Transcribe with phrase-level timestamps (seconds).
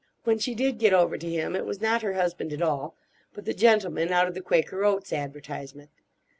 [0.23, 2.95] When she did get over to him it was not her husband at all,
[3.35, 5.91] but the gentleman out of the Quaker Oats advertisement.